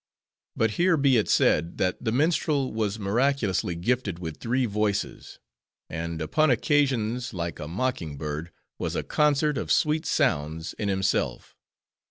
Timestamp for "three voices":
4.37-5.37